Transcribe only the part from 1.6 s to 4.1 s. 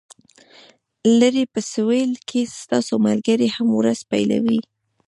سویل کې ستاسو ملګري هم ورځ